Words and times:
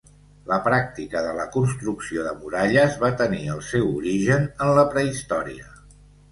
La 0.51 0.57
pràctica 0.67 1.21
de 1.25 1.33
la 1.39 1.45
construcció 1.57 2.25
de 2.29 2.33
muralles 2.39 2.97
va 3.05 3.13
tenir 3.21 3.45
el 3.59 3.63
seu 3.69 3.95
origen 4.01 4.51
en 4.51 4.77
la 4.81 4.91
prehistòria. 4.97 5.73